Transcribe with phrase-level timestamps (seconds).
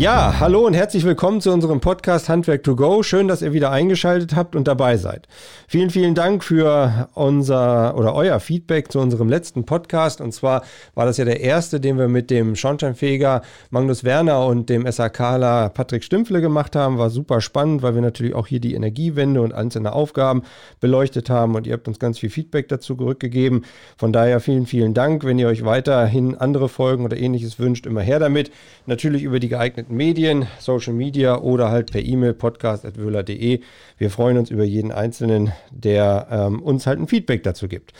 [0.00, 3.02] Ja, hallo und herzlich willkommen zu unserem Podcast Handwerk to Go.
[3.02, 5.28] Schön, dass ihr wieder eingeschaltet habt und dabei seid.
[5.68, 10.22] Vielen, vielen Dank für unser oder euer Feedback zu unserem letzten Podcast.
[10.22, 10.62] Und zwar
[10.94, 15.68] war das ja der erste, den wir mit dem Schornsteinfeger Magnus Werner und dem SAKler
[15.68, 16.96] Patrick Stümpfle gemacht haben.
[16.96, 20.44] War super spannend, weil wir natürlich auch hier die Energiewende und einzelne Aufgaben
[20.80, 21.56] beleuchtet haben.
[21.56, 23.66] Und ihr habt uns ganz viel Feedback dazu zurückgegeben.
[23.98, 25.24] Von daher vielen, vielen Dank.
[25.24, 28.50] Wenn ihr euch weiterhin andere Folgen oder ähnliches wünscht, immer her damit.
[28.86, 33.60] Natürlich über die geeigneten Medien, Social Media oder halt per E-Mail podcast.wöhler.de.
[33.98, 37.92] Wir freuen uns über jeden Einzelnen, der ähm, uns halt ein Feedback dazu gibt.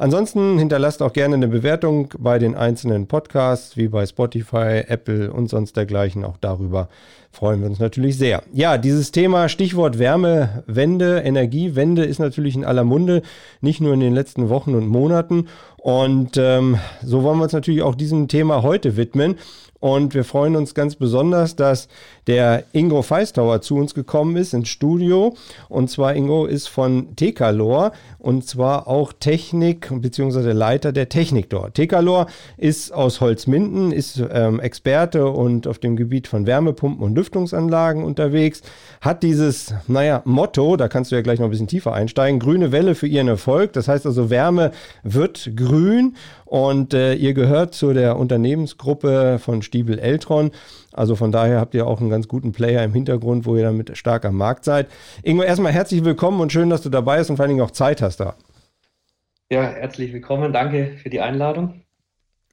[0.00, 5.48] Ansonsten hinterlasst auch gerne eine Bewertung bei den einzelnen Podcasts, wie bei Spotify, Apple und
[5.48, 6.24] sonst dergleichen.
[6.24, 6.88] Auch darüber
[7.30, 8.42] freuen wir uns natürlich sehr.
[8.52, 13.22] Ja, dieses Thema Stichwort Wärmewende, Energiewende ist natürlich in aller Munde,
[13.60, 15.46] nicht nur in den letzten Wochen und Monaten.
[15.76, 19.36] Und ähm, so wollen wir uns natürlich auch diesem Thema heute widmen.
[19.80, 21.88] Und wir freuen uns ganz besonders, dass
[22.26, 25.36] der Ingo Feistauer zu uns gekommen ist ins Studio.
[25.68, 30.50] Und zwar Ingo ist von Tekalor und zwar auch Technik bzw.
[30.50, 31.74] Leiter der Technik dort.
[31.74, 32.26] Tekalor
[32.56, 38.62] ist aus Holzminden, ist ähm, Experte und auf dem Gebiet von Wärmepumpen und Lüftungsanlagen unterwegs,
[39.00, 42.72] hat dieses, naja, Motto, da kannst du ja gleich noch ein bisschen tiefer einsteigen, grüne
[42.72, 43.72] Welle für ihren Erfolg.
[43.72, 44.70] Das heißt also, Wärme
[45.02, 50.52] wird grün und äh, ihr gehört zu der Unternehmensgruppe von Stiebel Eltron.
[50.92, 53.96] Also von daher habt ihr auch einen ganz guten Player im Hintergrund, wo ihr damit
[53.96, 54.88] stark am Markt seid.
[55.22, 57.70] Ingo, erstmal herzlich willkommen und schön, dass du dabei bist und vor allen Dingen auch
[57.70, 58.34] Zeit hast da.
[59.50, 60.52] Ja, herzlich willkommen.
[60.52, 61.82] Danke für die Einladung.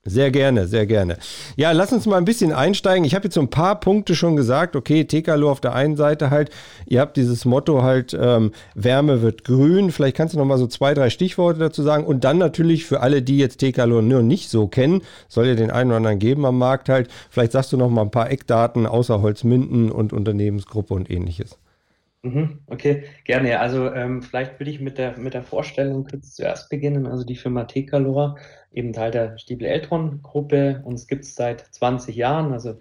[0.08, 1.17] Sehr gerne, sehr gerne.
[1.56, 3.06] Ja, lass uns mal ein bisschen einsteigen.
[3.06, 4.75] Ich habe jetzt so ein paar Punkte schon gesagt.
[4.75, 6.52] Okay, Tekalo auf der einen Seite halt.
[6.86, 9.92] Ihr habt dieses Motto halt, ähm, Wärme wird grün.
[9.92, 12.06] Vielleicht kannst du noch mal so zwei, drei Stichworte dazu sagen.
[12.06, 15.72] Und dann natürlich für alle, die jetzt Tekalo nur nicht so kennen, soll ja den
[15.72, 17.09] einen oder anderen geben am Markt halt.
[17.31, 21.58] Vielleicht sagst du noch mal ein paar Eckdaten außer Holzminden und Unternehmensgruppe und ähnliches.
[22.25, 23.59] Mhm, okay, gerne.
[23.59, 27.05] Also ähm, vielleicht würde ich mit der, mit der Vorstellung kurz zuerst beginnen.
[27.05, 28.39] Also die Firma Tekalor,
[28.73, 30.81] eben Teil der Stiebel Eltron Gruppe.
[30.86, 32.52] Uns gibt es seit 20 Jahren.
[32.52, 32.80] Also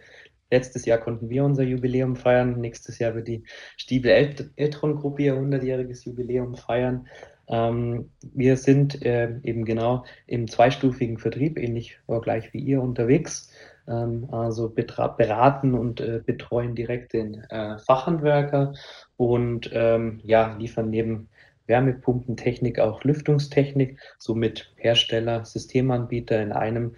[0.51, 2.59] letztes Jahr konnten wir unser Jubiläum feiern.
[2.59, 3.45] Nächstes Jahr wird die
[3.77, 4.13] Stiebel
[4.57, 7.07] Eltron Gruppe ihr 100-jähriges Jubiläum feiern.
[7.47, 13.51] Ähm, wir sind äh, eben genau im zweistufigen Vertrieb, ähnlich oder gleich wie ihr unterwegs.
[13.87, 18.73] Ähm, also beraten und äh, betreuen direkt den äh, Fachhandwerker
[19.17, 21.29] und ähm, ja, liefern neben
[21.67, 26.93] Wärmepumpentechnik auch Lüftungstechnik, somit Hersteller, Systemanbieter in einem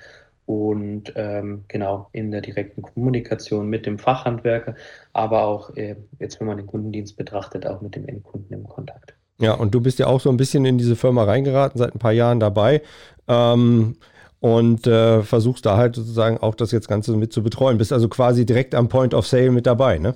[0.47, 4.76] und ähm, genau in der direkten Kommunikation mit dem Fachhandwerker,
[5.12, 9.15] aber auch äh, jetzt, wenn man den Kundendienst betrachtet, auch mit dem Endkunden im Kontakt.
[9.38, 11.99] Ja, und du bist ja auch so ein bisschen in diese Firma reingeraten, seit ein
[11.99, 12.81] paar Jahren dabei.
[13.28, 13.97] Ähm,
[14.41, 17.78] und äh, versuchst da halt sozusagen auch das jetzt Ganze mit zu betreuen.
[17.78, 20.15] Bist also quasi direkt am Point of Sale mit dabei, ne?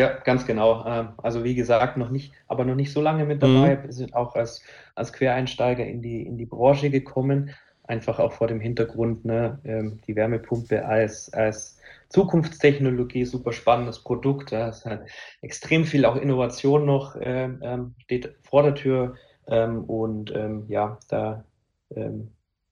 [0.00, 0.86] Ja, ganz genau.
[0.86, 3.76] Ähm, also wie gesagt, noch nicht, aber noch nicht so lange mit dabei.
[3.76, 3.82] Mhm.
[3.82, 4.62] Wir sind auch als,
[4.94, 7.50] als Quereinsteiger in die, in die Branche gekommen.
[7.84, 11.78] Einfach auch vor dem Hintergrund, ne, ähm, die Wärmepumpe als, als
[12.08, 14.52] Zukunftstechnologie, super spannendes Produkt.
[14.52, 15.02] Da ist halt
[15.42, 19.16] extrem viel auch Innovation noch, ähm, steht vor der Tür.
[19.46, 20.32] und
[20.68, 21.44] ja, da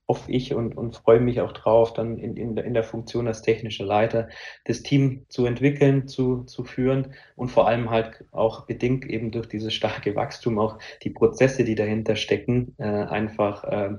[0.09, 3.43] hoffe ich und, und freue mich auch drauf, dann in, in, in der Funktion als
[3.43, 4.29] technischer Leiter
[4.65, 9.49] das Team zu entwickeln, zu, zu führen und vor allem halt auch bedingt eben durch
[9.49, 13.91] dieses starke Wachstum auch die Prozesse, die dahinter stecken, äh, einfach äh,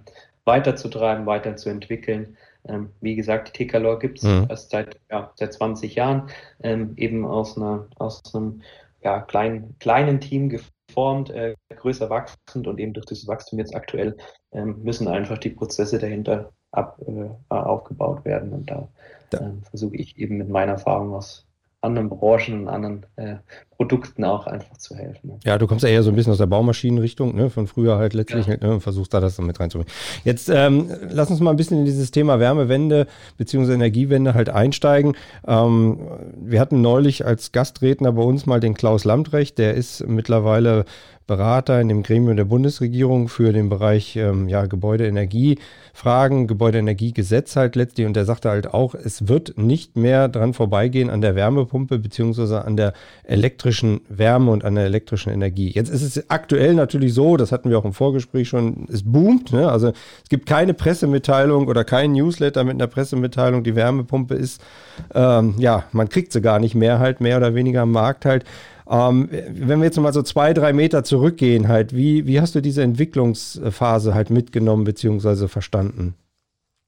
[0.46, 2.38] weiterzutreiben, weiterzuentwickeln.
[2.68, 4.48] Ähm, wie gesagt, die TKLOR gibt es mhm.
[4.50, 6.30] erst seit, ja, seit 20 Jahren,
[6.64, 8.64] ähm, eben aus, einer, aus einem
[9.02, 10.50] ja, kleinen, kleinen Team
[10.90, 14.18] geformt, äh, größer wachsend und eben durch dieses Wachstum jetzt aktuell
[14.52, 18.52] ähm, müssen einfach die Prozesse dahinter ab, äh, aufgebaut werden.
[18.52, 18.90] Und da
[19.32, 21.48] äh, versuche ich eben mit meiner Erfahrung aus
[21.82, 23.38] anderen Branchen und anderen äh,
[23.80, 25.40] Produkten auch einfach zu helfen.
[25.46, 27.50] Ja, du kommst ja eher so ein bisschen aus der Baumaschinenrichtung, ne?
[27.50, 28.58] von früher halt letztlich ja.
[28.58, 28.74] ne?
[28.74, 29.90] und versuchst da das dann mit reinzubringen.
[30.26, 33.08] Jetzt ähm, lass uns mal ein bisschen in dieses Thema Wärmewende
[33.38, 33.76] bzw.
[33.76, 35.16] Energiewende halt einsteigen.
[35.48, 35.98] Ähm,
[36.36, 40.84] wir hatten neulich als Gastredner bei uns mal den Klaus Lamprecht, der ist mittlerweile
[41.30, 48.08] Berater in dem Gremium der Bundesregierung für den Bereich ähm, ja, Gebäudeenergiefragen, Gebäudeenergiegesetz halt letztlich.
[48.08, 52.66] Und der sagte halt auch, es wird nicht mehr dran vorbeigehen an der Wärmepumpe beziehungsweise
[52.66, 52.94] an der
[53.24, 53.69] elektrischen
[54.10, 55.70] Wärme und an der elektrischen Energie.
[55.70, 59.52] Jetzt ist es aktuell natürlich so, das hatten wir auch im Vorgespräch schon, es boomt.
[59.52, 59.70] Ne?
[59.70, 63.64] Also es gibt keine Pressemitteilung oder kein Newsletter mit einer Pressemitteilung.
[63.64, 64.62] Die Wärmepumpe ist,
[65.14, 68.46] ähm, ja, man kriegt sie gar nicht mehr halt, mehr oder weniger am Markt halt.
[68.90, 72.62] Ähm, wenn wir jetzt mal so zwei, drei Meter zurückgehen, halt, wie, wie hast du
[72.62, 75.48] diese Entwicklungsphase halt mitgenommen bzw.
[75.48, 76.16] verstanden?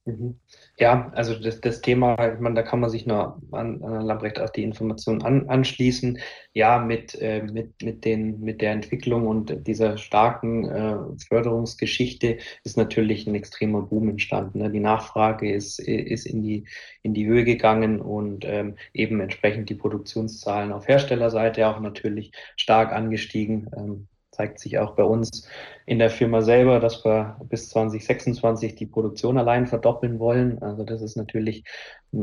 [0.06, 0.36] Mhm.
[0.78, 4.50] Ja, also das, das Thema, meine, da kann man sich nur an, an Lambrecht auch
[4.50, 6.20] die Informationen an, anschließen.
[6.54, 10.98] Ja, mit, äh, mit, mit, den, mit der Entwicklung und dieser starken äh,
[11.28, 14.60] Förderungsgeschichte ist natürlich ein extremer Boom entstanden.
[14.60, 14.72] Ne?
[14.72, 16.66] Die Nachfrage ist, ist in, die,
[17.04, 22.92] in die Höhe gegangen und ähm, eben entsprechend die Produktionszahlen auf Herstellerseite auch natürlich stark
[22.92, 23.70] angestiegen.
[23.78, 24.08] Ähm,
[24.42, 25.48] zeigt sich auch bei uns
[25.86, 30.62] in der Firma selber, dass wir bis 2026 die Produktion allein verdoppeln wollen.
[30.64, 31.64] Also das ist natürlich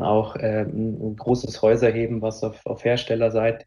[0.01, 3.67] auch äh, ein großes Häuserheben, was auf, auf Herstellerseite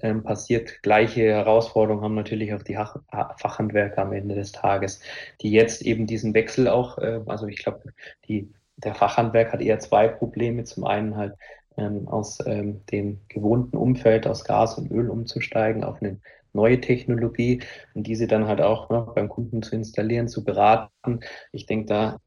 [0.00, 0.82] ähm, passiert.
[0.82, 3.00] Gleiche Herausforderungen haben natürlich auch die ha
[3.38, 5.00] Fachhandwerker am Ende des Tages,
[5.40, 7.82] die jetzt eben diesen Wechsel auch, äh, also ich glaube,
[8.28, 10.64] die der Fachhandwerk hat eher zwei Probleme.
[10.64, 11.34] Zum einen halt
[11.76, 16.18] ähm, aus ähm, dem gewohnten Umfeld aus Gas und Öl umzusteigen auf eine
[16.52, 17.62] neue Technologie
[17.94, 21.20] und diese dann halt auch ne, beim Kunden zu installieren, zu beraten.
[21.52, 22.18] Ich denke, da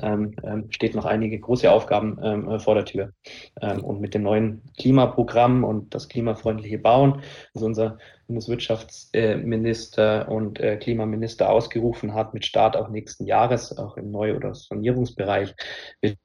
[0.00, 3.12] ähm, ähm, steht noch einige große Aufgaben ähm, vor der Tür.
[3.60, 7.20] Ähm, und mit dem neuen Klimaprogramm und das klimafreundliche Bauen,
[7.52, 14.10] das unser Bundeswirtschaftsminister und äh, Klimaminister ausgerufen hat, mit Start auch nächsten Jahres, auch im
[14.10, 15.54] Neu- oder Sanierungsbereich,
[16.00, 16.16] wird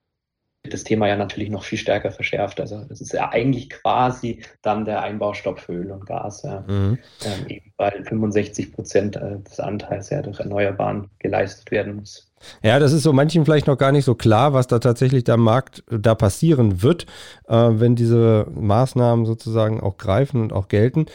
[0.74, 2.60] das Thema ja natürlich noch viel stärker verschärft.
[2.60, 6.64] Also das ist ja eigentlich quasi dann der Einbaustopp für Öl und Gas, ja.
[6.68, 6.98] mhm.
[7.26, 12.32] ähm, eben weil 65 Prozent äh, des Anteils ja durch Erneuerbaren geleistet werden muss.
[12.62, 15.38] Ja, das ist so manchen vielleicht noch gar nicht so klar, was da tatsächlich der
[15.38, 17.06] Markt äh, da passieren wird,
[17.48, 21.06] äh, wenn diese Maßnahmen sozusagen auch greifen und auch gelten.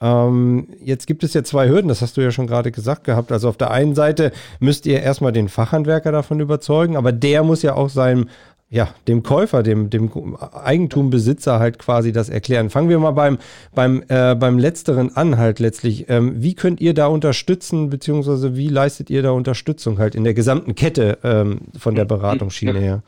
[0.00, 3.32] Ähm, jetzt gibt es ja zwei Hürden, das hast du ja schon gerade gesagt gehabt.
[3.32, 7.62] Also auf der einen Seite müsst ihr erstmal den Fachhandwerker davon überzeugen, aber der muss
[7.62, 8.28] ja auch seinem
[8.70, 12.68] ja, dem Käufer, dem, dem Eigentumbesitzer halt quasi das erklären.
[12.68, 13.38] Fangen wir mal beim,
[13.74, 16.10] beim, äh, beim Letzteren an halt letztlich.
[16.10, 20.34] Ähm, wie könnt ihr da unterstützen, beziehungsweise wie leistet ihr da Unterstützung halt in der
[20.34, 23.02] gesamten Kette ähm, von der Beratungsschiene her?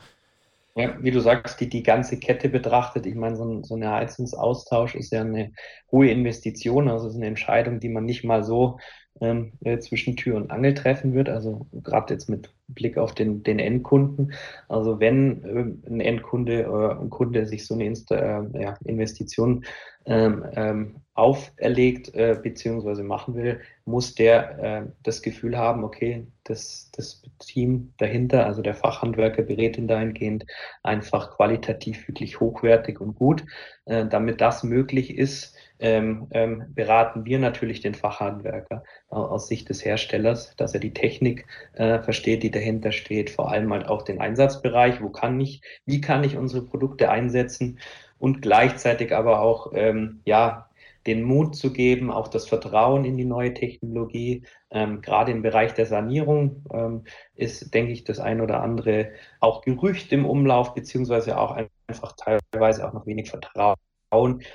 [0.75, 3.05] Ja, wie du sagst, die, die ganze Kette betrachtet.
[3.05, 5.51] Ich meine, so ein, so ein Heizungsaustausch ist ja eine
[5.91, 8.79] hohe Investition, also es ist eine Entscheidung, die man nicht mal so
[9.19, 11.29] ähm, äh, zwischen Tür und Angel treffen wird.
[11.29, 14.33] Also gerade jetzt mit Blick auf den, den Endkunden.
[14.67, 19.65] Also wenn äh, ein Endkunde oder ein Kunde sich so eine Inst äh, ja, Investition
[20.05, 23.03] ähm, ähm, auferlegt äh, bzw.
[23.03, 28.73] machen will, muss der äh, das Gefühl haben, okay, das, das Team dahinter, also der
[28.73, 30.45] Fachhandwerker berät ihn dahingehend
[30.81, 33.45] einfach qualitativ wirklich hochwertig und gut.
[33.85, 39.83] Äh, damit das möglich ist, ähm, ähm, beraten wir natürlich den Fachhandwerker aus Sicht des
[39.83, 44.21] Herstellers, dass er die Technik äh, versteht, die dahinter steht, vor allem halt auch den
[44.21, 47.79] Einsatzbereich, wo kann ich, wie kann ich unsere Produkte einsetzen
[48.19, 50.69] und gleichzeitig aber auch ähm, ja
[51.07, 54.43] den Mut zu geben, auch das Vertrauen in die neue Technologie.
[54.69, 57.05] Ähm, gerade im Bereich der Sanierung ähm,
[57.35, 61.57] ist, denke ich, das ein oder andere auch Gerücht im Umlauf, beziehungsweise auch
[61.87, 63.75] einfach teilweise auch noch wenig Vertrauen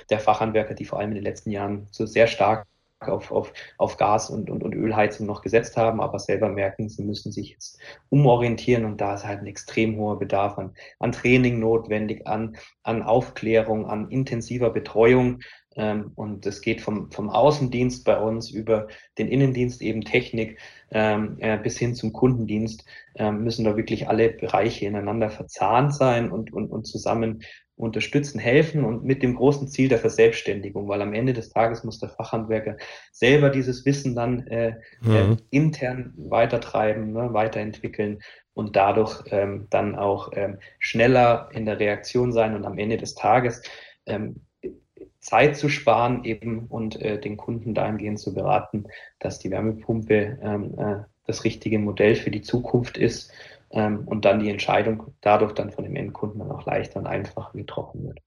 [0.09, 2.67] der Fachhandwerker, die vor allem in den letzten Jahren so sehr stark
[2.99, 7.03] auf, auf, auf Gas- und, und, und Ölheizung noch gesetzt haben, aber selber merken, sie
[7.03, 11.59] müssen sich jetzt umorientieren und da ist halt ein extrem hoher Bedarf an, an Training
[11.59, 15.39] notwendig, an, an Aufklärung, an intensiver Betreuung.
[15.77, 18.87] Ähm, und es geht vom, vom Außendienst bei uns über
[19.17, 20.59] den Innendienst, eben Technik,
[20.91, 22.83] ähm, äh, bis hin zum Kundendienst,
[23.15, 27.43] äh, müssen da wirklich alle Bereiche ineinander verzahnt sein und, und, und zusammen
[27.75, 31.99] unterstützen, helfen und mit dem großen Ziel der Verselbstständigung, weil am Ende des Tages muss
[31.99, 32.77] der Fachhandwerker
[33.11, 35.11] selber dieses Wissen dann äh, mhm.
[35.11, 38.19] äh, intern weitertreiben, ne, weiterentwickeln
[38.55, 43.13] und dadurch ähm, dann auch ähm, schneller in der Reaktion sein und am Ende des
[43.13, 43.61] Tages
[44.07, 44.46] ähm,
[45.27, 48.85] Zeit zu sparen eben und äh, den Kunden dahingehend zu beraten,
[49.19, 53.29] dass die Wärmepumpe ähm, äh, das richtige Modell für die Zukunft ist
[53.71, 57.51] ähm, und dann die Entscheidung dadurch dann von dem Endkunden dann auch leichter und einfacher
[57.57, 58.21] getroffen wird.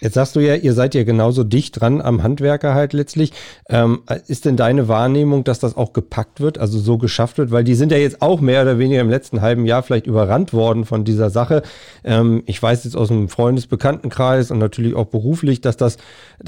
[0.00, 3.32] Jetzt sagst du ja, ihr seid ja genauso dicht dran am Handwerker halt letztlich.
[3.68, 7.50] Ähm, ist denn deine Wahrnehmung, dass das auch gepackt wird, also so geschafft wird?
[7.50, 10.52] Weil die sind ja jetzt auch mehr oder weniger im letzten halben Jahr vielleicht überrannt
[10.52, 11.62] worden von dieser Sache.
[12.04, 15.96] Ähm, ich weiß jetzt aus dem Freundesbekanntenkreis und natürlich auch beruflich, dass das,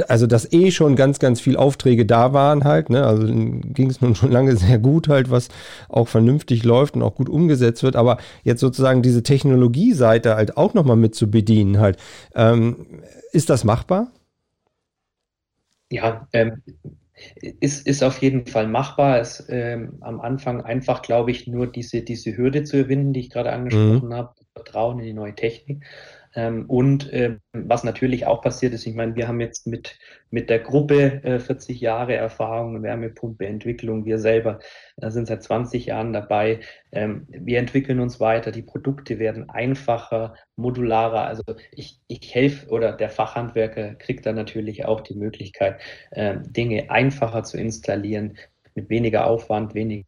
[0.08, 2.90] also dass eh schon ganz, ganz viel Aufträge da waren halt.
[2.90, 3.04] Ne?
[3.04, 5.48] Also ging es nun schon lange sehr gut halt, was
[5.88, 7.96] auch vernünftig läuft und auch gut umgesetzt wird.
[7.96, 11.96] Aber jetzt sozusagen diese Technologieseite halt auch nochmal mit zu bedienen halt.
[12.34, 12.76] Ähm,
[13.32, 14.12] ist das machbar?
[15.90, 16.62] Ja, ähm,
[17.60, 19.20] ist, ist auf jeden Fall machbar.
[19.20, 23.30] Es ähm, am Anfang einfach, glaube ich, nur diese, diese Hürde zu überwinden, die ich
[23.30, 24.14] gerade angesprochen mhm.
[24.14, 25.84] habe, Vertrauen in die neue Technik.
[26.36, 29.98] Ähm, und äh, was natürlich auch passiert ist, ich meine, wir haben jetzt mit,
[30.30, 34.60] mit der Gruppe äh, 40 Jahre Erfahrung, Wärmepumpeentwicklung, wir selber
[34.96, 36.60] äh, sind seit 20 Jahren dabei.
[36.92, 41.24] Ähm, wir entwickeln uns weiter, die Produkte werden einfacher, modularer.
[41.26, 46.90] Also ich, ich helfe oder der Fachhandwerker kriegt dann natürlich auch die Möglichkeit, äh, Dinge
[46.90, 48.36] einfacher zu installieren,
[48.74, 50.04] mit weniger Aufwand, weniger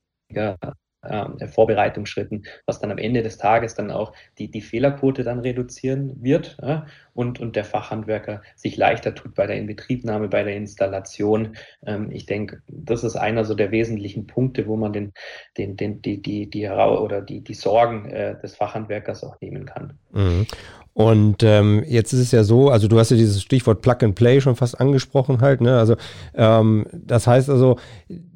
[1.02, 6.22] äh, Vorbereitungsschritten, was dann am Ende des Tages dann auch die, die Fehlerquote dann reduzieren
[6.22, 11.56] wird ja, und, und der Fachhandwerker sich leichter tut bei der Inbetriebnahme, bei der Installation.
[11.86, 15.12] Ähm, ich denke, das ist einer so der wesentlichen Punkte, wo man den,
[15.56, 19.94] den, den, die, die, die, oder die, die Sorgen äh, des Fachhandwerkers auch nehmen kann.
[20.12, 20.46] Mhm.
[20.98, 24.16] Und ähm, jetzt ist es ja so, also du hast ja dieses Stichwort Plug and
[24.16, 25.78] Play schon fast angesprochen halt, ne?
[25.78, 25.94] Also
[26.34, 27.76] ähm, das heißt also,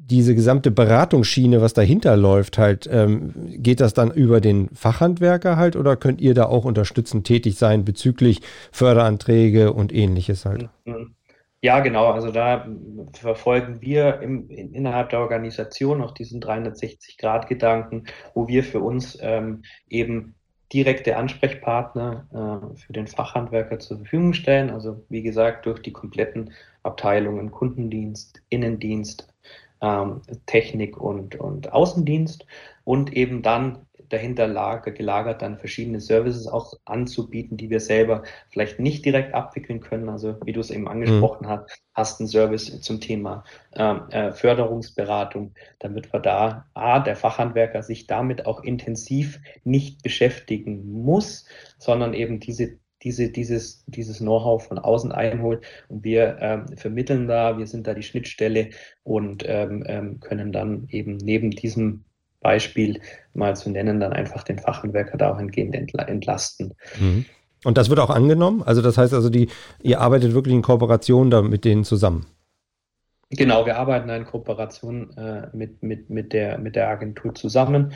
[0.05, 5.75] diese gesamte Beratungsschiene, was dahinter läuft, halt, ähm, geht das dann über den Fachhandwerker halt
[5.75, 8.41] oder könnt ihr da auch unterstützend tätig sein bezüglich
[8.71, 10.69] Förderanträge und ähnliches halt?
[10.85, 11.15] Mhm.
[11.61, 12.07] Ja, genau.
[12.07, 12.67] Also da
[13.13, 19.63] verfolgen wir im, in, innerhalb der Organisation auch diesen 360-Grad-Gedanken, wo wir für uns ähm,
[19.87, 20.35] eben
[20.73, 22.27] direkte Ansprechpartner
[22.73, 24.71] äh, für den Fachhandwerker zur Verfügung stellen.
[24.71, 26.51] Also wie gesagt, durch die kompletten
[26.83, 29.32] Abteilungen Kundendienst, Innendienst,
[29.83, 32.47] ähm, Technik und, und Außendienst
[32.85, 38.79] und eben dann dahinter lager, gelagert dann verschiedene Services auch anzubieten, die wir selber vielleicht
[38.79, 40.07] nicht direkt abwickeln können.
[40.07, 41.49] Also wie du es eben angesprochen mhm.
[41.49, 47.81] hast, hast einen Service zum Thema ähm, äh, Förderungsberatung, damit wir da A, der Fachhandwerker
[47.81, 51.45] sich damit auch intensiv nicht beschäftigen muss,
[51.77, 55.63] sondern eben diese diese, dieses, dieses Know-how von außen einholt.
[55.89, 58.69] Und wir ähm, vermitteln da, wir sind da die Schnittstelle
[59.03, 62.03] und ähm, ähm, können dann eben neben diesem
[62.41, 62.99] Beispiel
[63.33, 66.73] mal zu nennen, dann einfach den Fachhandwerker dahingehend entlasten.
[66.99, 67.25] Mhm.
[67.63, 68.61] Und das wird auch angenommen?
[68.61, 69.49] Also das heißt also, die,
[69.81, 72.25] ihr arbeitet wirklich in Kooperation da mit denen zusammen?
[73.29, 77.93] Genau, wir arbeiten in Kooperation äh, mit, mit, mit, der, mit der Agentur zusammen.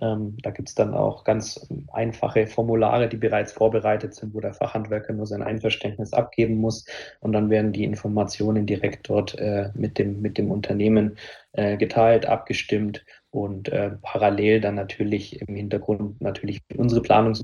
[0.00, 4.54] Ähm, da gibt es dann auch ganz einfache Formulare, die bereits vorbereitet sind, wo der
[4.54, 6.86] Fachhandwerker nur sein Einverständnis abgeben muss.
[7.20, 11.16] Und dann werden die Informationen direkt dort äh, mit, dem, mit dem Unternehmen
[11.52, 17.42] äh, geteilt, abgestimmt und äh, parallel dann natürlich im Hintergrund natürlich unsere Planungs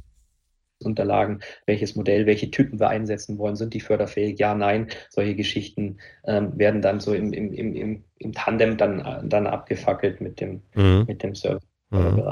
[0.84, 5.96] Unterlagen, welches Modell, welche Typen wir einsetzen wollen, sind die förderfähig, ja, nein, solche Geschichten
[6.26, 11.04] ähm, werden dann so im, im, im, im Tandem dann, dann abgefackelt mit dem, mhm.
[11.08, 11.66] mit dem Service.
[11.90, 12.22] Mhm.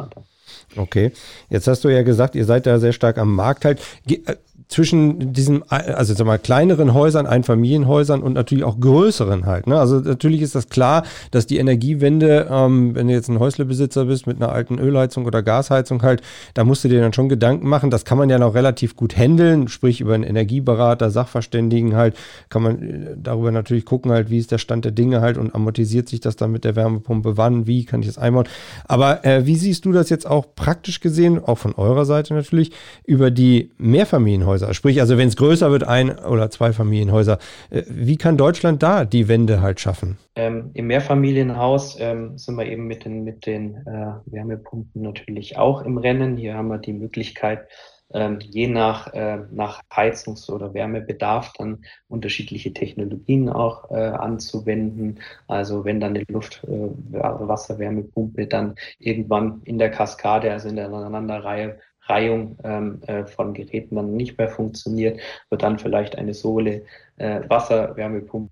[0.77, 1.13] Okay,
[1.49, 3.81] jetzt hast du ja gesagt, ihr seid da sehr stark am Markt halt.
[4.69, 9.67] Zwischen diesen, also sag mal, kleineren Häusern, Einfamilienhäusern und natürlich auch größeren halt.
[9.67, 9.79] Ne?
[9.79, 14.27] Also natürlich ist das klar, dass die Energiewende, ähm, wenn du jetzt ein Häuslebesitzer bist
[14.27, 16.23] mit einer alten Ölheizung oder Gasheizung halt,
[16.55, 17.91] da musst du dir dann schon Gedanken machen.
[17.91, 22.17] Das kann man ja noch relativ gut handeln, sprich über einen Energieberater, Sachverständigen halt,
[22.49, 25.55] kann man äh, darüber natürlich gucken halt, wie ist der Stand der Dinge halt und
[25.55, 28.49] amortisiert sich das dann mit der Wärmepumpe, wann, wie kann ich das einbauen.
[28.89, 32.73] Aber äh, wie siehst du das jetzt auch praktisch gesehen, auch von eurer Seite natürlich,
[33.05, 34.44] über die Mehrfamilienhäuser?
[34.45, 34.75] Mehrfamilienhäuser.
[34.75, 37.39] Sprich, also wenn es größer wird, ein oder zwei Familienhäuser.
[37.71, 40.19] Äh, wie kann Deutschland da die Wende halt schaffen?
[40.37, 45.83] Ähm, Im Mehrfamilienhaus ähm, sind wir eben mit den, mit den äh, Wärmepumpen natürlich auch
[45.83, 46.37] im Rennen.
[46.37, 47.69] Hier haben wir die Möglichkeit,
[48.13, 55.21] ähm, je nach, äh, nach Heizungs- oder Wärmebedarf dann unterschiedliche Technologien auch äh, anzuwenden.
[55.49, 61.79] Also wenn dann die Luft, äh, dann irgendwann in der Kaskade, also in der Aneinanderreihe
[62.07, 65.21] Reihung ähm, äh, von Geräten dann nicht mehr funktioniert,
[65.51, 66.83] wird dann vielleicht eine Sohle
[67.17, 68.51] äh, Wasserwärmepumpe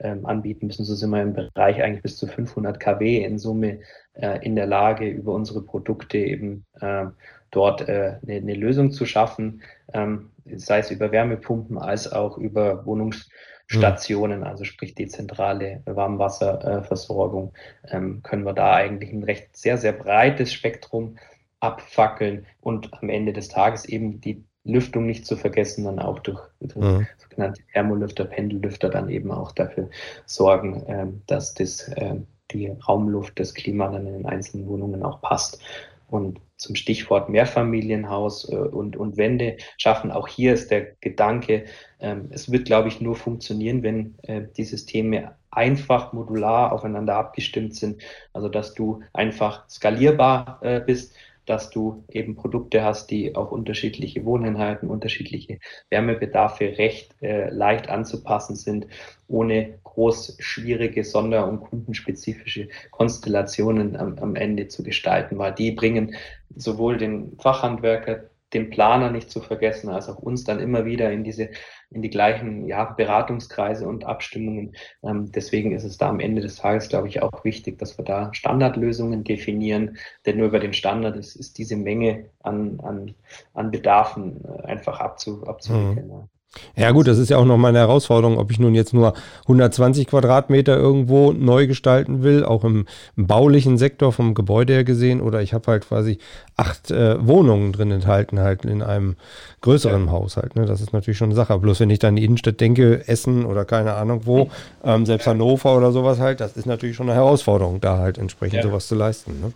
[0.00, 0.84] ähm, anbieten müssen.
[0.84, 3.80] So sind wir im Bereich eigentlich bis zu 500 kW in Summe
[4.14, 7.06] äh, in der Lage, über unsere Produkte eben äh,
[7.50, 9.62] dort äh, eine, eine, Lösung zu schaffen,
[9.92, 14.46] ähm, sei es über Wärmepumpen als auch über Wohnungsstationen, mhm.
[14.46, 17.52] also sprich die zentrale Warmwasserversorgung,
[17.88, 21.16] ähm, können wir da eigentlich ein recht sehr, sehr breites Spektrum
[21.62, 26.40] abfackeln und am Ende des Tages eben die Lüftung nicht zu vergessen, dann auch durch,
[26.60, 27.06] durch mhm.
[27.16, 29.88] sogenannte Thermolüfter, Pendellüfter dann eben auch dafür
[30.26, 35.20] sorgen, ähm, dass das, ähm, die Raumluft, das Klima dann in den einzelnen Wohnungen auch
[35.20, 35.60] passt.
[36.08, 41.64] Und zum Stichwort Mehrfamilienhaus äh, und, und Wände schaffen, auch hier ist der Gedanke,
[42.00, 47.74] ähm, es wird, glaube ich, nur funktionieren, wenn äh, die Systeme einfach modular aufeinander abgestimmt
[47.74, 48.02] sind,
[48.32, 51.14] also dass du einfach skalierbar äh, bist
[51.46, 55.58] dass du eben Produkte hast, die auf unterschiedliche Wohneinheiten, unterschiedliche
[55.90, 58.86] Wärmebedarfe recht äh, leicht anzupassen sind,
[59.28, 66.14] ohne groß schwierige Sonder- und kundenspezifische Konstellationen am, am Ende zu gestalten, weil die bringen
[66.54, 71.24] sowohl den Fachhandwerker den Planer nicht zu vergessen, als auch uns dann immer wieder in
[71.24, 71.50] diese,
[71.90, 74.74] in die gleichen ja, Beratungskreise und Abstimmungen.
[75.02, 78.04] Ähm, deswegen ist es da am Ende des Tages, glaube ich, auch wichtig, dass wir
[78.04, 83.14] da Standardlösungen definieren, denn nur über den Standard ist, ist diese Menge an, an,
[83.54, 86.08] an Bedarfen äh, einfach abzu, abzuwickeln.
[86.08, 86.28] Mhm.
[86.76, 90.06] Ja gut, das ist ja auch nochmal eine Herausforderung, ob ich nun jetzt nur 120
[90.06, 95.40] Quadratmeter irgendwo neu gestalten will, auch im, im baulichen Sektor vom Gebäude her gesehen, oder
[95.40, 96.18] ich habe halt quasi
[96.56, 99.16] acht äh, Wohnungen drin enthalten, halt in einem
[99.62, 100.12] größeren ja.
[100.12, 100.54] Haushalt.
[100.56, 100.66] Ne?
[100.66, 101.58] Das ist natürlich schon eine Sache.
[101.58, 104.50] Bloß wenn ich dann in die Innenstadt denke, Essen oder keine Ahnung wo,
[104.84, 108.56] ähm, selbst Hannover oder sowas halt, das ist natürlich schon eine Herausforderung, da halt entsprechend
[108.56, 108.62] ja.
[108.62, 109.40] sowas zu leisten.
[109.40, 109.52] Ne?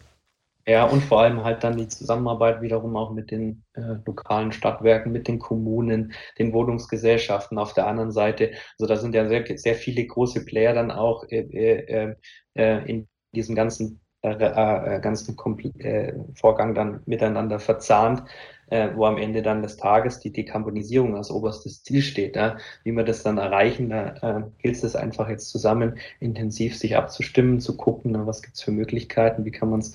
[0.69, 5.13] Ja, und vor allem halt dann die Zusammenarbeit wiederum auch mit den äh, lokalen Stadtwerken,
[5.13, 8.51] mit den Kommunen, den Wohnungsgesellschaften auf der anderen Seite.
[8.77, 12.17] Also da sind ja sehr, sehr viele große Player dann auch äh, äh,
[12.55, 15.37] äh in diesem ganzen, äh, äh, ganzen
[15.79, 18.25] äh, Vorgang dann miteinander verzahnt,
[18.69, 22.35] äh, wo am Ende dann des Tages die Dekarbonisierung als oberstes Ziel steht.
[22.35, 22.57] Ja?
[22.83, 27.61] Wie wir das dann erreichen, da äh, gilt es einfach jetzt zusammen intensiv sich abzustimmen,
[27.61, 29.95] zu gucken, na, was gibt's für Möglichkeiten, wie kann man es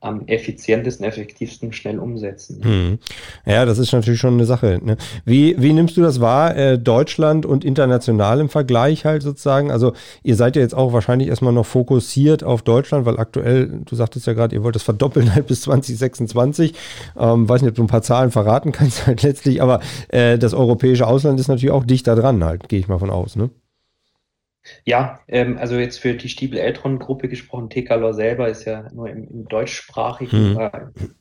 [0.00, 2.62] am effizientesten, effektivsten schnell umsetzen.
[2.62, 2.98] Hm.
[3.46, 4.78] Ja, das ist natürlich schon eine Sache.
[4.82, 4.96] Ne?
[5.24, 9.70] Wie, wie nimmst du das wahr, äh, Deutschland und international im Vergleich halt sozusagen?
[9.70, 13.96] Also ihr seid ja jetzt auch wahrscheinlich erstmal noch fokussiert auf Deutschland, weil aktuell, du
[13.96, 16.74] sagtest ja gerade, ihr wollt das verdoppeln halt bis 2026.
[17.18, 20.52] Ähm, weiß nicht, ob du ein paar Zahlen verraten kannst halt letztlich, aber äh, das
[20.54, 23.50] europäische Ausland ist natürlich auch dichter dran halt, gehe ich mal von aus, ne?
[24.84, 29.48] Ja, ähm, also jetzt für die Stiebel-Eltron-Gruppe gesprochen, Tekalor selber ist ja nur im, im
[29.48, 30.60] deutschsprachigen, mhm.
[30.60, 30.70] äh,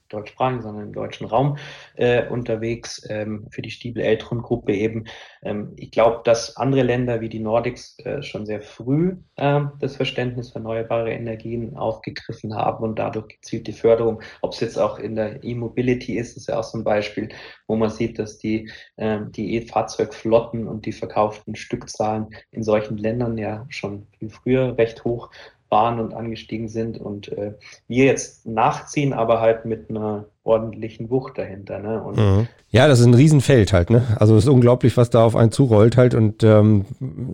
[0.10, 1.58] deutschsprachigen, sondern im deutschen Raum
[1.96, 5.06] äh, unterwegs ähm, für die Stiebel-Eltron-Gruppe eben.
[5.44, 9.96] Ähm, ich glaube, dass andere Länder wie die Nordics äh, schon sehr früh äh, das
[9.96, 15.16] Verständnis für erneuerbare Energien aufgegriffen haben und dadurch gezielte Förderung, ob es jetzt auch in
[15.16, 17.30] der E-Mobility ist, ist ja auch so ein Beispiel,
[17.68, 23.38] wo man sieht, dass die, äh, die E-Fahrzeugflotten und die verkauften Stückzahlen in solchen Ländern
[23.38, 25.30] ja schon viel früher recht hoch
[25.70, 27.54] waren und angestiegen sind und äh,
[27.88, 31.80] wir jetzt nachziehen, aber halt mit einer ordentlichen Wucht dahinter.
[31.80, 32.04] Ne?
[32.16, 32.48] Mhm.
[32.70, 33.90] Ja, das ist ein Riesenfeld halt.
[33.90, 34.04] Ne?
[34.20, 36.14] Also es ist unglaublich, was da auf einen zurollt halt.
[36.14, 36.86] Und ähm,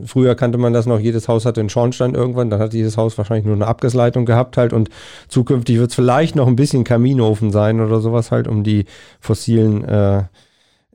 [0.06, 3.18] früher kannte man das noch, jedes Haus hatte einen Schornstein irgendwann, dann hat jedes Haus
[3.18, 4.72] wahrscheinlich nur eine Abgasleitung gehabt halt.
[4.72, 4.90] Und
[5.28, 8.86] zukünftig wird es vielleicht noch ein bisschen Kaminofen sein oder sowas halt, um die
[9.20, 10.24] fossilen äh,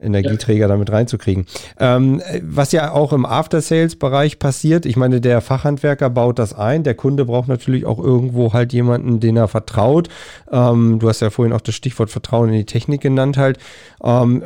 [0.00, 0.68] Energieträger ja.
[0.68, 1.46] damit reinzukriegen.
[1.78, 6.94] Ähm, was ja auch im After-Sales-Bereich passiert, ich meine, der Fachhandwerker baut das ein, der
[6.94, 10.08] Kunde braucht natürlich auch irgendwo halt jemanden, den er vertraut.
[10.50, 13.58] Ähm, du hast ja vorhin auch das Stichwort Vertrauen in die Technik genannt halt.
[14.02, 14.42] Ähm,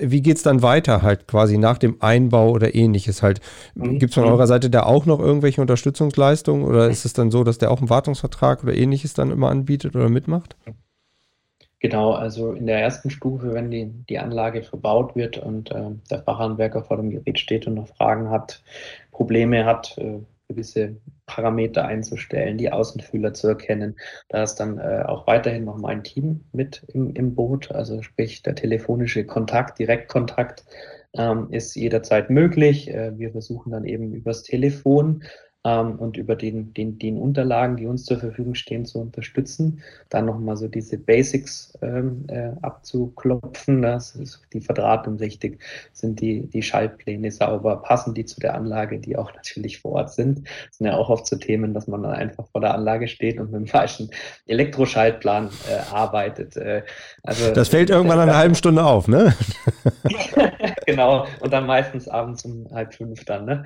[0.00, 3.40] wie geht's dann weiter halt quasi nach dem Einbau oder ähnliches halt?
[3.74, 3.98] Mhm.
[3.98, 4.30] Gibt es von mhm.
[4.30, 7.78] eurer Seite da auch noch irgendwelche Unterstützungsleistungen oder ist es dann so, dass der auch
[7.78, 10.56] einen Wartungsvertrag oder ähnliches dann immer anbietet oder mitmacht?
[11.80, 16.22] Genau, also in der ersten Stufe, wenn die, die Anlage verbaut wird und äh, der
[16.22, 18.62] Fachhandwerker vor dem Gerät steht und noch Fragen hat,
[19.12, 23.96] Probleme hat, äh, gewisse Parameter einzustellen, die Außenfühler zu erkennen.
[24.28, 28.42] Da ist dann äh, auch weiterhin noch mein Team mit im, im Boot, also sprich
[28.42, 30.64] der telefonische Kontakt, Direktkontakt
[31.14, 32.88] ähm, ist jederzeit möglich.
[32.88, 35.24] Äh, wir versuchen dann eben übers Telefon
[35.66, 39.82] ähm, und über den, den, den Unterlagen, die uns zur Verfügung stehen, zu unterstützen.
[40.10, 43.82] Dann nochmal so diese Basics ähm, äh, abzuklopfen.
[43.82, 45.60] Das ist die Verdrahtung richtig,
[45.92, 50.12] sind die, die Schaltpläne sauber, passen die zu der Anlage, die auch natürlich vor Ort
[50.12, 50.46] sind.
[50.68, 53.40] Das sind ja auch oft so Themen, dass man dann einfach vor der Anlage steht
[53.40, 54.10] und mit dem falschen
[54.46, 56.56] Elektroschaltplan äh, arbeitet.
[56.56, 56.82] Äh,
[57.24, 59.34] also, das fällt irgendwann nach einer halben Stunde auf, ne?
[60.86, 63.64] genau, und dann meistens abends um halb fünf dann, ne?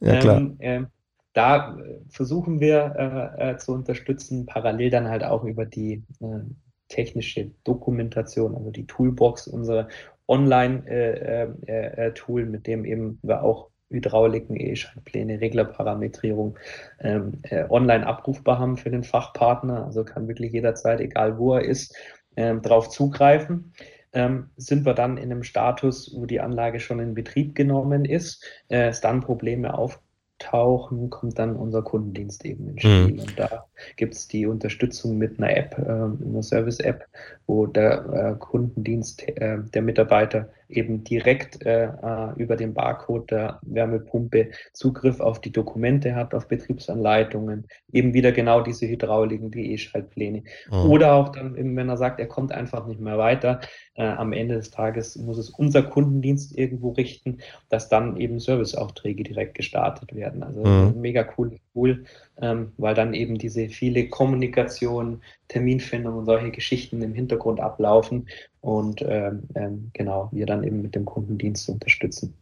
[0.00, 0.38] Ja, klar.
[0.38, 0.86] Ähm, ähm
[1.32, 6.40] da äh, versuchen wir äh, äh, zu unterstützen, parallel dann halt auch über die äh,
[6.88, 9.88] technische Dokumentation, also die Toolbox, unsere
[10.28, 16.58] Online-Tool, äh, äh, mit dem eben wir auch Hydrauliken, E-Schaltpläne, Reglerparametrierung
[17.00, 19.84] ähm, online abrufbar haben für den Fachpartner.
[19.84, 21.94] Also kann wirklich jederzeit, egal wo er ist,
[22.36, 23.72] ähm, darauf zugreifen.
[24.14, 28.44] Ähm, sind wir dann in einem Status, wo die Anlage schon in Betrieb genommen ist,
[28.68, 30.00] äh, es dann Probleme auf,
[30.42, 33.12] auftauchen, kommt dann unser Kundendienst eben ins Spiel.
[33.14, 33.20] Mhm.
[33.20, 37.06] Und da gibt es die Unterstützung mit einer App, äh, einer Service-App,
[37.46, 43.60] wo der äh, Kundendienst äh, der Mitarbeiter eben direkt äh, äh, über den Barcode der
[43.62, 50.44] Wärmepumpe Zugriff auf die Dokumente hat, auf Betriebsanleitungen, eben wieder genau diese Hydrauliken, die E-Schaltpläne.
[50.70, 50.90] Mhm.
[50.90, 53.60] Oder auch dann, eben, wenn er sagt, er kommt einfach nicht mehr weiter,
[53.94, 59.22] äh, am Ende des Tages muss es unser Kundendienst irgendwo richten, dass dann eben Serviceaufträge
[59.22, 60.42] direkt gestartet werden.
[60.42, 61.00] Also mhm.
[61.00, 62.04] mega cool, cool
[62.40, 68.28] ähm, weil dann eben diese viele Kommunikation, Terminfindung und solche Geschichten im Hintergrund ablaufen
[68.60, 72.34] und ähm, ähm, genau, wir dann eben mit dem Kundendienst unterstützen.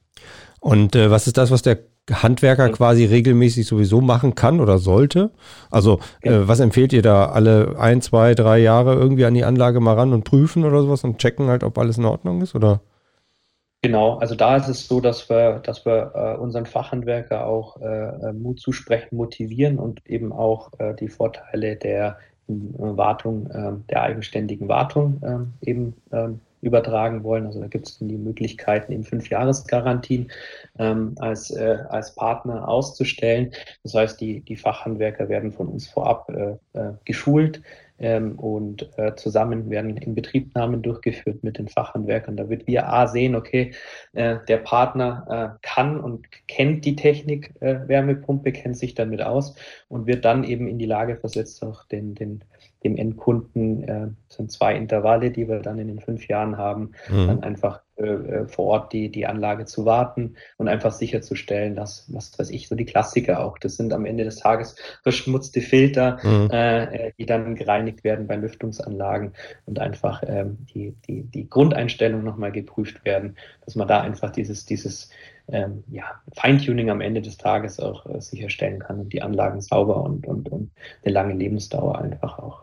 [0.60, 1.78] Und äh, was ist das, was der
[2.10, 5.30] Handwerker quasi regelmäßig sowieso machen kann oder sollte?
[5.70, 7.26] Also äh, was empfehlt ihr da?
[7.26, 11.04] Alle ein, zwei, drei Jahre irgendwie an die Anlage mal ran und prüfen oder sowas
[11.04, 12.54] und checken halt, ob alles in Ordnung ist?
[12.54, 12.80] Oder?
[13.82, 18.28] Genau, also da ist es so, dass wir, dass wir äh, unseren Fachhandwerker auch äh,
[18.28, 24.02] äh Mut zusprechen, motivieren und eben auch äh, die Vorteile der äh, Wartung, ähm, der
[24.02, 27.46] eigenständigen Wartung ähm, eben ähm, übertragen wollen.
[27.46, 30.30] Also da gibt es die Möglichkeiten, eben Fünfjahresgarantien
[30.78, 33.52] ähm, als, äh, als Partner auszustellen.
[33.82, 37.62] Das heißt, die, die Fachhandwerker werden von uns vorab äh, äh, geschult
[38.00, 42.36] ähm, und äh, zusammen werden Inbetriebnahmen durchgeführt mit den Fachhandwerkern.
[42.36, 43.72] Da wird wir A sehen, okay,
[44.12, 49.54] äh, der Partner äh, kann und kennt die Technik Wärmepumpe, kennt sich damit aus
[49.88, 52.42] und wird dann eben in die Lage versetzt, auch den, den
[52.84, 57.26] dem Endkunden, äh, sind zwei Intervalle, die wir dann in den fünf Jahren haben, mhm.
[57.26, 62.06] dann einfach äh, äh, vor Ort die, die Anlage zu warten und einfach sicherzustellen, dass,
[62.12, 66.18] was weiß ich, so die Klassiker auch, das sind am Ende des Tages verschmutzte Filter,
[66.22, 66.50] mhm.
[66.50, 69.34] äh, die dann gereinigt werden bei Lüftungsanlagen
[69.66, 74.64] und einfach ähm, die, die, die Grundeinstellungen nochmal geprüft werden, dass man da einfach dieses,
[74.64, 75.10] dieses
[75.48, 80.02] ähm, ja, Feintuning am Ende des Tages auch äh, sicherstellen kann und die Anlagen sauber
[80.02, 80.70] und, und, und
[81.04, 82.59] eine lange Lebensdauer einfach auch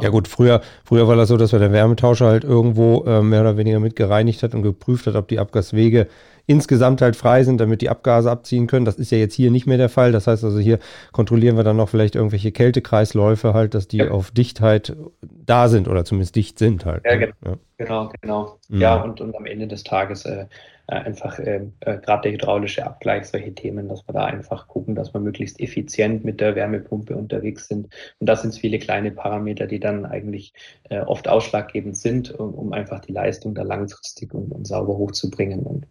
[0.00, 3.40] ja gut, früher, früher war das so, dass wir der Wärmetauscher halt irgendwo äh, mehr
[3.40, 6.06] oder weniger mit gereinigt hat und geprüft hat, ob die Abgaswege
[6.46, 8.84] insgesamt halt frei sind, damit die Abgase abziehen können.
[8.84, 10.10] Das ist ja jetzt hier nicht mehr der Fall.
[10.10, 10.78] Das heißt also, hier
[11.12, 14.10] kontrollieren wir dann noch vielleicht irgendwelche Kältekreisläufe halt, dass die ja.
[14.10, 17.04] auf Dichtheit da sind oder zumindest dicht sind halt.
[17.04, 17.34] Ja, genau.
[17.44, 17.56] Ja.
[17.78, 18.58] Genau, genau.
[18.68, 18.80] Mhm.
[18.80, 20.46] Ja, und, und am Ende des Tages äh
[20.92, 25.14] einfach äh, äh, gerade der hydraulische Abgleich, solche Themen, dass wir da einfach gucken, dass
[25.14, 27.88] wir möglichst effizient mit der Wärmepumpe unterwegs sind.
[28.18, 30.52] Und das sind viele kleine Parameter, die dann eigentlich
[30.88, 35.60] äh, oft ausschlaggebend sind, um, um, einfach die Leistung da langfristig und, und sauber hochzubringen.
[35.60, 35.86] Und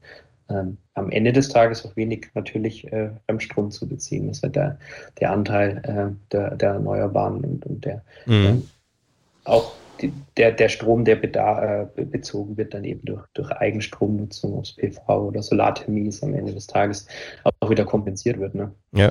[0.50, 4.28] ähm, am Ende des Tages auch wenig natürlich äh, Fremdstrom zu beziehen.
[4.28, 4.80] Das ist der,
[5.20, 8.64] der Anteil äh, der, der Erneuerbaren und, und der mhm.
[9.46, 9.74] äh, auch
[10.38, 15.42] der, der Strom, der äh, bezogen wird, dann eben durch, durch Eigenstromnutzung, ob PV oder
[15.42, 17.08] Solarthermie ist, am Ende des Tages
[17.60, 18.56] auch wieder kompensiert wird.
[18.56, 18.72] Ne?
[18.92, 19.10] Ja.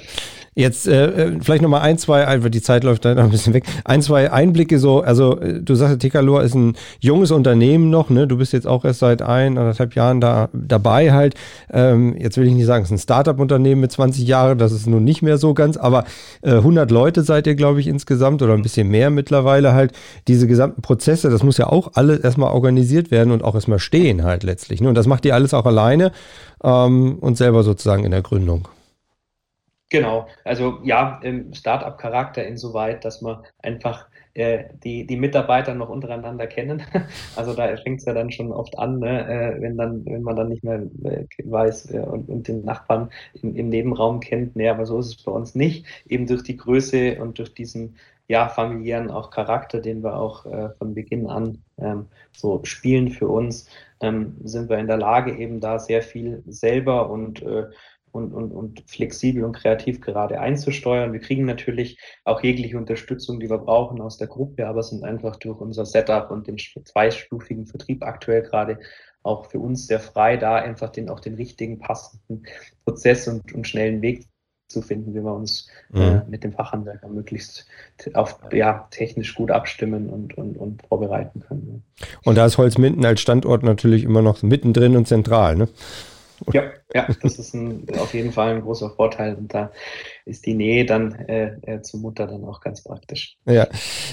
[0.54, 3.64] Jetzt äh, äh vielleicht nochmal ein, zwei, einfach die Zeit läuft dann ein bisschen weg,
[3.84, 8.26] ein, zwei Einblicke so, also äh, du sagst, Tikalor ist ein junges Unternehmen noch, ne?
[8.26, 11.34] Du bist jetzt auch erst seit ein, anderthalb Jahren da dabei halt.
[11.70, 14.88] Ähm, jetzt will ich nicht sagen, es ist ein Startup-Unternehmen mit 20 Jahren, das ist
[14.88, 16.04] nun nicht mehr so ganz, aber
[16.42, 19.92] äh, 100 Leute seid ihr, glaube ich, insgesamt oder ein bisschen mehr mittlerweile halt.
[20.26, 24.24] Diese gesamten Prozesse, das muss ja auch alles erstmal organisiert werden und auch erstmal stehen
[24.24, 24.80] halt letztlich.
[24.80, 24.88] Ne?
[24.88, 26.12] Und das macht ihr alles auch alleine
[26.62, 28.68] ähm, und selber sozusagen in der Gründung.
[29.90, 36.46] Genau, also ja, im Startup-Charakter insoweit, dass man einfach äh, die, die Mitarbeiter noch untereinander
[36.46, 36.82] kennen.
[37.36, 39.26] Also da fängt es ja dann schon oft an, ne?
[39.28, 43.10] äh, wenn, dann, wenn man dann nicht mehr äh, weiß äh, und, und, den Nachbarn
[43.42, 44.56] im, im Nebenraum kennt.
[44.56, 45.86] Nee, aber so ist es bei uns nicht.
[46.08, 47.96] Eben durch die Größe und durch diesen
[48.28, 53.26] ja, familiären auch Charakter, den wir auch äh, von Beginn an ähm, so spielen für
[53.26, 53.68] uns,
[54.00, 57.64] ähm, sind wir in der Lage, eben da sehr viel selber und, äh,
[58.12, 61.12] und, und, und flexibel und kreativ gerade einzusteuern.
[61.12, 65.36] Wir kriegen natürlich auch jegliche Unterstützung, die wir brauchen aus der Gruppe, aber sind einfach
[65.36, 68.78] durch unser Setup und den zweistufigen Vertrieb aktuell gerade
[69.22, 72.44] auch für uns sehr frei, da einfach den, auch den richtigen, passenden
[72.84, 74.26] Prozess und, und schnellen Weg
[74.68, 76.16] zu finden, wie wir uns äh, mhm.
[76.16, 77.66] äh, mit dem Fachhandwerker möglichst
[78.14, 81.82] auf, ja, technisch gut abstimmen und, und, und vorbereiten können.
[82.24, 85.68] Und da ist Holzminden als Standort natürlich immer noch mittendrin und zentral, ne?
[86.54, 89.70] Ja, ja, das ist ein, auf jeden Fall ein großer Vorteil und da
[90.24, 93.36] ist die Nähe dann äh, äh, zur Mutter dann auch ganz praktisch.
[93.46, 93.66] Ja,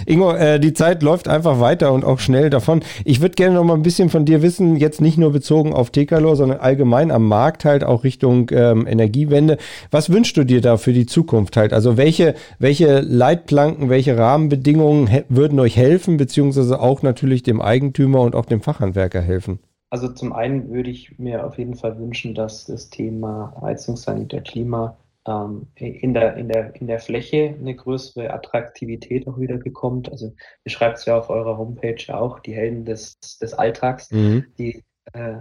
[0.05, 2.83] Ingo, äh, die Zeit läuft einfach weiter und auch schnell davon.
[3.03, 5.89] Ich würde gerne noch mal ein bisschen von dir wissen, jetzt nicht nur bezogen auf
[5.89, 9.57] Tekalor, sondern allgemein am Markt halt auch Richtung ähm, Energiewende.
[9.91, 11.73] Was wünschst du dir da für die Zukunft halt?
[11.73, 18.35] Also welche, welche Leitplanken, welche Rahmenbedingungen würden euch helfen, beziehungsweise auch natürlich dem Eigentümer und
[18.35, 19.59] auch dem Fachhandwerker helfen?
[19.89, 24.97] Also zum einen würde ich mir auf jeden Fall wünschen, dass das Thema Heizungssanitär Klima
[25.27, 30.11] ähm, in, der, in, der, in der Fläche eine größere Attraktivität auch wieder bekommt.
[30.11, 34.45] Also ihr schreibt es ja auf eurer Homepage auch, die Helden des, des Alltags, mhm.
[34.57, 35.35] die äh,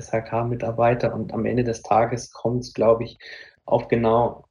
[0.00, 3.18] SHK-Mitarbeiter und am Ende des Tages kommt es, glaube ich,
[3.64, 4.44] auf genau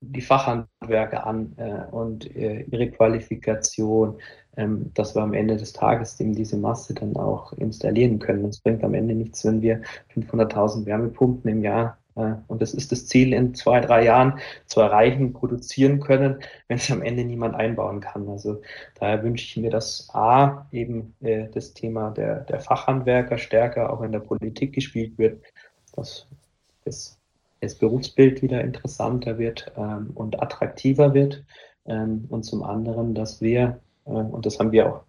[0.00, 4.18] die Fachhandwerker an äh, und äh, ihre Qualifikation,
[4.56, 8.44] ähm, dass wir am Ende des Tages eben diese Masse dann auch installieren können.
[8.46, 9.82] Es bringt am Ende nichts, wenn wir
[10.14, 14.80] 500.000 Wärmepumpen im Jahr Äh, und das ist das Ziel, in zwei, drei Jahren zu
[14.80, 18.28] erreichen, produzieren können, wenn es am Ende niemand einbauen kann.
[18.28, 18.60] Also
[18.98, 24.02] daher wünsche ich mir, dass A, eben äh, das Thema der, der Fachhandwerker stärker auch
[24.02, 25.42] in der Politik gespielt wird,
[25.94, 26.26] dass
[26.84, 27.17] das,
[27.60, 31.44] das Berufsbild wieder interessanter wird ähm, und attraktiver wird.
[31.86, 35.02] Ähm, und zum anderen, dass wir, äh, und das haben wir auch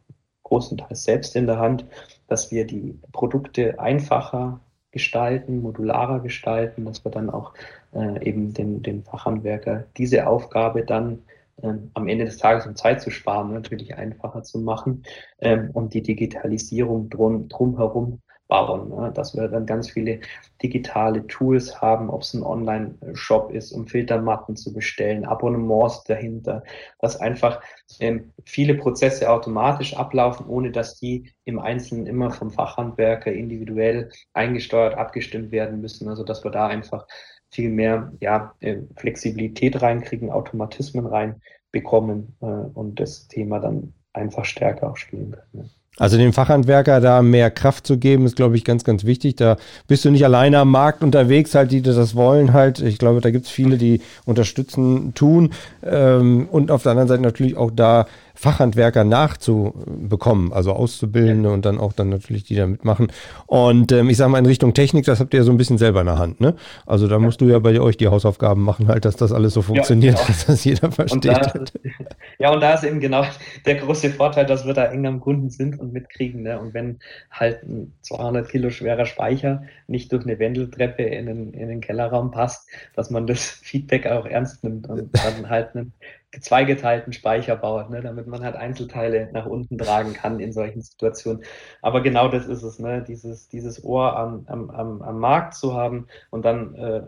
[0.44, 1.86] großenteils selbst in der Hand,
[2.28, 4.60] dass wir die Produkte einfacher
[4.92, 7.54] gestalten, modularer gestalten, dass wir dann auch
[7.94, 11.20] äh, eben den, den Fachhandwerker diese Aufgabe dann
[11.62, 15.04] ähm, am Ende des Tages, um Zeit zu sparen, natürlich einfacher zu machen
[15.40, 19.12] ähm, und die Digitalisierung drum, drumherum bauen, ne?
[19.14, 20.20] dass wir dann ganz viele
[20.62, 26.64] digitale Tools haben, ob es ein Online-Shop ist, um Filtermatten zu bestellen, Abonnements dahinter,
[27.00, 27.62] dass einfach
[28.00, 34.96] ähm, viele Prozesse automatisch ablaufen, ohne dass die im Einzelnen immer vom Fachhandwerker individuell eingesteuert,
[34.96, 36.10] abgestimmt werden müssen.
[36.10, 37.08] Also dass wir da einfach
[37.52, 44.90] viel mehr ja, äh, Flexibilität reinkriegen, Automatismen reinbekommen äh, und das Thema dann einfach stärker
[44.90, 45.70] auch spielen können.
[46.00, 49.36] Also dem Fachhandwerker da mehr Kraft zu geben, ist, glaube ich, ganz, ganz wichtig.
[49.36, 49.58] Da
[49.88, 52.80] bist du nicht alleine am Markt unterwegs, halt, die das wollen halt.
[52.80, 55.52] Ich glaube, da gibt es viele, die unterstützen, tun.
[55.84, 58.08] Ähm, und auf der anderen Seite natürlich auch da
[58.40, 61.54] Fachhandwerker nachzubekommen, also Auszubildende ja.
[61.54, 63.12] und dann auch dann natürlich die da mitmachen.
[63.48, 65.78] Und ähm, ich sage mal in Richtung Technik, das habt ihr ja so ein bisschen
[65.78, 66.56] selber in der Hand, ne?
[66.86, 67.20] Also da ja.
[67.20, 70.22] musst du ja bei euch die Hausaufgaben machen, halt, dass das alles so funktioniert, ja,
[70.22, 70.28] genau.
[70.28, 71.26] dass das jeder versteht.
[71.26, 72.06] Und da
[72.40, 73.26] ja, und da ist eben genau
[73.66, 76.44] der große Vorteil, dass wir da eng am Kunden sind und mitkriegen.
[76.44, 76.58] Ne?
[76.62, 77.00] Und wenn
[77.32, 82.32] halt ein 200 Kilo schwerer Speicher nicht durch eine Wendeltreppe in den, in den Kellerraum
[82.32, 85.92] passt, dass man das Feedback auch ernst nimmt und dann halt einen
[86.40, 91.44] zweigeteilten Speicher baut, ne, damit man halt Einzelteile nach unten tragen kann in solchen Situationen.
[91.82, 95.74] Aber genau das ist es, ne, dieses, dieses Ohr am, am, am, am Markt zu
[95.74, 97.02] haben und dann äh,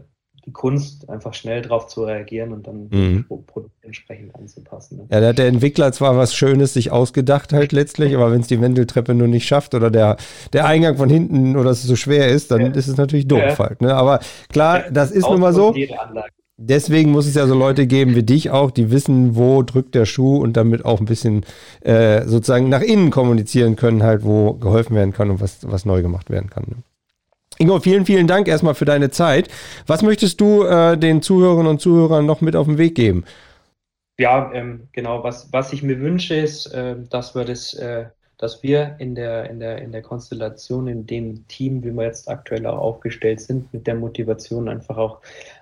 [0.46, 3.26] die Kunst, einfach schnell darauf zu reagieren und dann mhm.
[3.30, 4.98] das Produkt entsprechend anzupassen.
[4.98, 5.08] Ne?
[5.12, 8.48] Ja, da hat der Entwickler zwar was Schönes sich ausgedacht halt letztlich, aber wenn es
[8.48, 10.18] die Wendeltreppe nur nicht schafft oder der,
[10.54, 12.72] der Eingang von hinten oder es so schwer ist, dann ja.
[12.72, 13.60] ist es natürlich doof ja.
[13.60, 13.82] halt.
[13.82, 13.94] Ne?
[13.94, 15.76] Aber klar, das ist nun mal so.
[16.63, 20.06] Deswegen muss es ja so Leute geben wie dich auch, die wissen, wo drückt der
[20.06, 21.43] Schuh und damit auch ein bisschen
[21.82, 26.04] äh, sozusagen nach innen kommunizieren können, halt, wo geholfen werden kann und was, was neu
[26.04, 26.84] gemacht werden kann.
[27.58, 29.47] Ingo, vielen, vielen Dank erstmal für deine Zeit.
[29.88, 33.26] Was möchtest du äh, den Zuhörerinnen und Zuhörern noch mit auf den Weg geben?
[34.19, 35.24] Ja, ähm, genau.
[35.24, 38.06] Was, was ich mir wünsche, ist, äh, dass wir das äh,
[38.38, 42.28] dass wir in der, in der, in der Konstellation, in dem Team, wie wir jetzt
[42.28, 45.21] aktuell auch aufgestellt sind, mit der Motivation einfach auch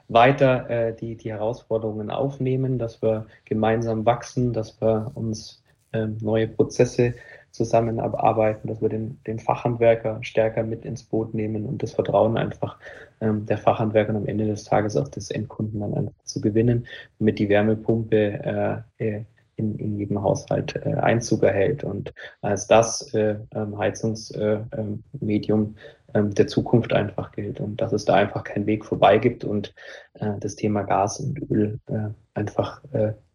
[0.10, 6.48] weiter äh, die, die Herausforderungen aufnehmen, dass wir gemeinsam wachsen, dass wir uns äh, neue
[6.48, 7.13] Prozesse
[7.52, 12.78] zusammenarbeiten, dass wir den, den Fachhandwerker stärker mit ins Boot nehmen und das Vertrauen einfach
[13.22, 16.86] ähm, der Fachhandwerker am Ende des Tages auch des Endkunden dann einfach zu gewinnen,
[17.17, 19.24] damit die Wärmepumpe äh, äh
[19.60, 25.76] in, in jedem Haushalt äh, Einzug erhält und als das äh, ähm, Heizungsmedium
[26.13, 29.43] äh, ähm, der Zukunft einfach gilt und dass es da einfach keinen Weg vorbei gibt
[29.43, 29.76] und
[30.15, 32.82] äh, das Thema Gas und Öl äh, einfach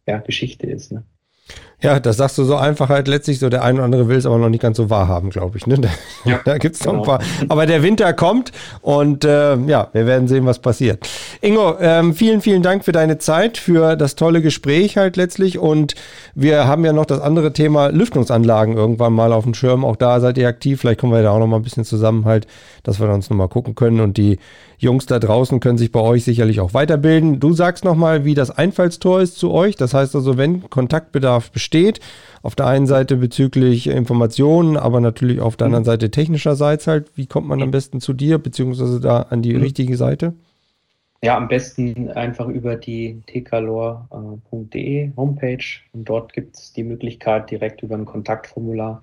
[0.06, 0.92] ja, Geschichte ist.
[0.92, 1.04] Ne?
[1.84, 4.24] Ja, das sagst du so einfach halt letztlich so, der eine oder andere will es
[4.24, 5.66] aber noch nicht ganz so wahrhaben, glaube ich.
[5.66, 5.74] Ne?
[5.84, 5.90] Da,
[6.24, 7.02] ja, da gibt es noch genau.
[7.02, 7.20] ein paar.
[7.48, 11.06] Aber der Winter kommt und äh, ja, wir werden sehen, was passiert.
[11.42, 15.94] Ingo, ähm, vielen, vielen Dank für deine Zeit, für das tolle Gespräch halt letztlich und
[16.34, 19.84] wir haben ja noch das andere Thema Lüftungsanlagen irgendwann mal auf dem Schirm.
[19.84, 20.80] Auch da seid ihr aktiv.
[20.80, 22.46] Vielleicht kommen wir da auch noch mal ein bisschen zusammen halt,
[22.82, 24.38] dass wir uns noch mal gucken können und die
[24.78, 27.40] Jungs da draußen können sich bei euch sicherlich auch weiterbilden.
[27.40, 29.76] Du sagst noch mal, wie das Einfallstor ist zu euch.
[29.76, 32.00] Das heißt also, wenn Kontaktbedarf besteht,
[32.42, 35.86] auf der einen Seite bezüglich Informationen, aber natürlich auf der anderen mhm.
[35.86, 39.62] Seite technischerseits halt, wie kommt man am besten zu dir, beziehungsweise da an die mhm.
[39.62, 40.34] richtige Seite?
[41.22, 47.82] Ja, am besten einfach über die tkalor.de Homepage und dort gibt es die Möglichkeit, direkt
[47.82, 49.02] über ein Kontaktformular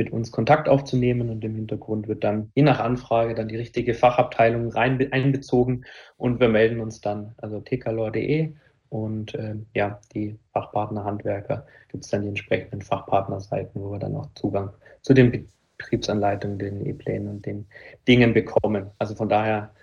[0.00, 3.92] mit uns Kontakt aufzunehmen und im Hintergrund wird dann je nach Anfrage dann die richtige
[3.92, 5.84] Fachabteilung rein einbezogen
[6.16, 8.54] und wir melden uns dann, also tkalor.de
[8.88, 14.16] und äh, ja, die Fachpartner Handwerker gibt es dann die entsprechenden Fachpartnerseiten, wo wir dann
[14.16, 14.70] auch Zugang
[15.02, 17.66] zu den Betriebsanleitungen, den E-Plänen und den
[18.08, 18.90] Dingen bekommen.
[18.98, 19.74] Also von daher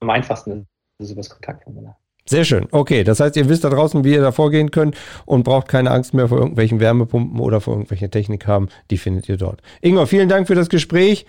[0.00, 0.66] am einfachsten
[0.98, 1.98] ist es über das Kontaktformular.
[2.28, 2.66] Sehr schön.
[2.72, 5.90] Okay, das heißt, ihr wisst da draußen, wie ihr da vorgehen könnt und braucht keine
[5.90, 8.68] Angst mehr vor irgendwelchen Wärmepumpen oder vor irgendwelche Technik haben.
[8.90, 9.62] Die findet ihr dort.
[9.80, 11.26] Ingwer, vielen Dank für das Gespräch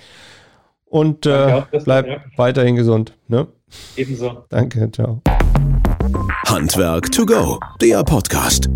[0.86, 2.18] und äh, bleibt ja.
[2.36, 3.14] weiterhin gesund.
[3.28, 3.48] Ne?
[3.96, 4.46] Ebenso.
[4.50, 5.22] Danke, ciao.
[6.48, 8.70] Handwerk to go, der Podcast.